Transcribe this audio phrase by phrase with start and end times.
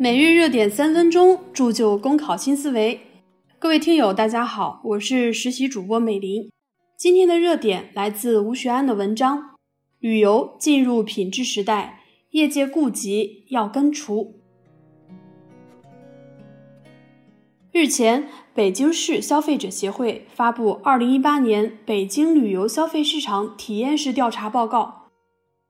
[0.00, 3.00] 每日热点三分钟，铸就公考新思维。
[3.58, 6.48] 各位听友，大家好，我是实习主播美林。
[6.96, 9.38] 今天的热点来自吴学安的文章
[9.98, 14.36] 《旅游进入品质时代，业界痼疾要根除》。
[17.78, 25.06] 日前，北京市消费者协会发布《二零一八年北京旅游消费市场体验式调查报告》。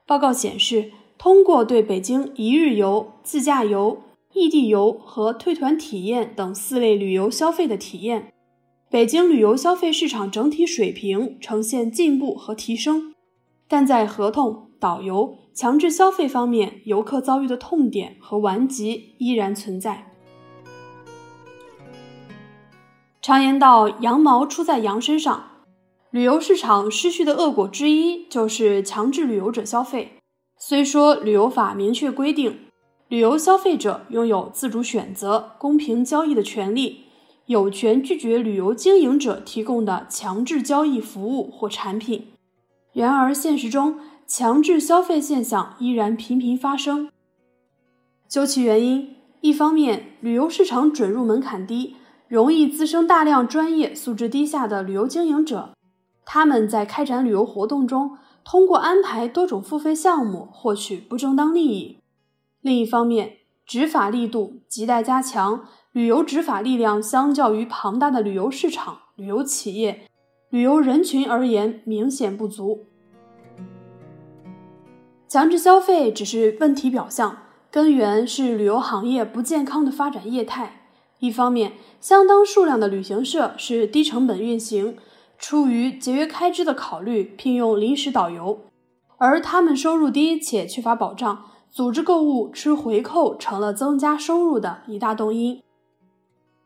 [0.07, 8.33] 报告显示，通过对北京一日游、自驾游、异地游和退团体验等四类旅游消费的体验，
[8.89, 13.15] 北京旅游消费市场整体水平呈现进步和提升，
[13.69, 20.08] 但在合同、导游、强制消费方面，游客遭遇的痛点和顽疾依然存在。
[23.29, 25.51] 常言道，羊毛出在羊身上，
[26.11, 30.15] 旅游市场失序的恶果之一就是强制旅游者消费。
[30.57, 32.61] 虽说旅游法明确规定。
[33.09, 37.05] 旅游消费者拥有自主选择、公平交易的权利，
[37.45, 42.29] 有权拒绝旅游经营者提供的强制交易服务或产品。
[42.95, 47.11] 然而，现实中强制消费现象依然频频发生。
[48.27, 51.97] 究其原因，一方面，旅游市场准入门槛低，
[52.29, 55.71] 容易滋生大量专业素质低下的旅游经营者，
[56.27, 62.01] 他们在开展旅游活动中，通过安排多种付费项目获取不正当利益。
[62.61, 65.65] 另一方面，执法力度亟待加强。
[65.93, 70.03] 旅游执法力量相较于庞大的旅游市场、旅游企业、
[70.51, 72.85] 旅游人群而言，明显不足。
[75.27, 77.39] 强制消费只是问题表象，
[77.71, 80.78] 根源是旅游行业不健康的发展业态。
[81.21, 84.97] 一方面，相当数量的旅行社是低成本运行，
[85.39, 88.61] 出于节约开支的考虑，聘用临时导游，
[89.17, 91.45] 而他们收入低且缺乏保障。
[91.71, 95.63] 组织购物吃回扣成了增加收入的一大动因。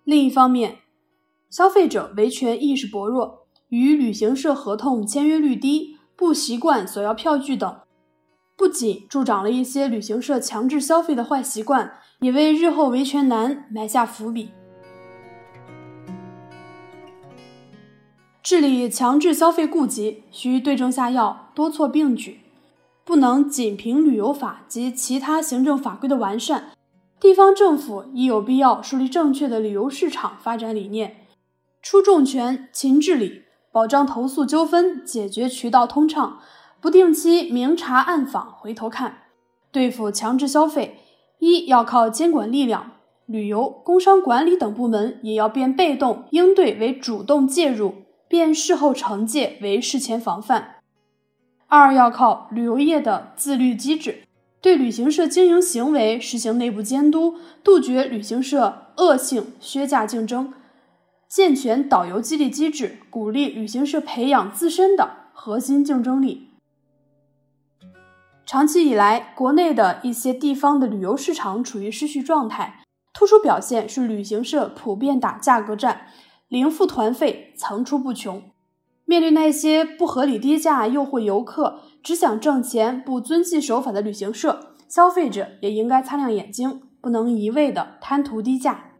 [0.04, 0.78] 另一方面，
[1.50, 7.80] 消费者维权意识薄弱，与旅行社合同签约率低，不习惯索要票据等，
[8.56, 14.50] 不仅助长了一些旅行社强制消费的坏习惯，也为日后维权难埋下伏笔。
[18.42, 22.40] 治理强制消费痼疾，需对症下药，多措并举。
[23.04, 26.70] 不能仅凭旅游法及其他行政法规的完善，
[27.18, 31.26] 地方政府亦有必要树立正确的旅游市场发展理念，
[31.82, 33.42] 出重拳勤治理，
[33.72, 36.38] 保障投诉纠纷解决渠道通畅，
[36.82, 39.18] 不定期明察暗访回头看。
[39.70, 40.98] 对付强制消费，
[41.38, 42.90] 一要靠监管力量，
[43.24, 47.94] 旅游、工商管理等部门也要变被动应对为主动介入，
[48.28, 50.76] 变事后惩戒为事前防范。
[51.68, 54.24] 二要靠旅游业的自律机制，
[54.60, 60.52] 对旅行社经营行为实行内部监督，杜绝旅行社恶性削价竞争，
[61.28, 66.48] 健全导游激励机制，鼓励旅行社培养自身的核心竞争力。
[68.44, 72.80] 长期以来，国内的一些地方的旅游市场处于失序状态，
[73.14, 76.06] 突出表现是旅行社普遍打价格战，
[76.48, 78.42] 零付团费层出不穷。
[79.04, 88.91] 面对那些不合理低价诱惑游客、只想挣钱、不遵纪守法的旅行社，消费者也应该擦亮眼睛，不能一味的贪图低价。